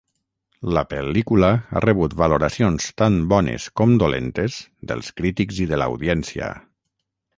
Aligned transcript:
La 0.75 0.83
pel·lícula 0.93 1.49
ha 1.79 1.83
rebut 1.85 2.15
valoracions 2.21 2.87
tant 3.01 3.19
bones 3.35 3.69
com 3.83 3.93
dolentes 4.05 4.57
dels 4.93 5.13
crítics 5.21 5.61
i 5.67 5.69
de 5.75 5.81
l'audiència. 5.83 6.51